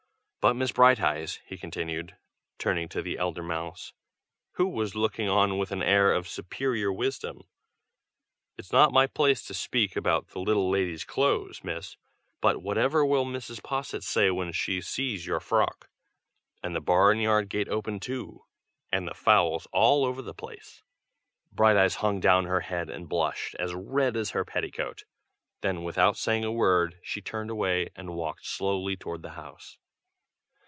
[0.43, 2.17] But Miss Brighteyes," he continued,
[2.57, 3.93] turning to the elder mouse,
[4.53, 7.43] who was looking on with an air of superior wisdom:
[8.57, 11.95] "it's not my place to speak about the little ladies' clothes, Miss,
[12.41, 13.63] but whatever will Mrs.
[13.63, 15.91] Posset say when she sees your frock?
[16.63, 18.43] and the barn yard gate open, too,
[18.91, 20.81] and the fowls all over the place!"
[21.51, 25.03] Brighteyes hung down her head and blushed as red as her petticoat:
[25.61, 29.77] then, without saying a word, she turned away, and walked slowly toward the house.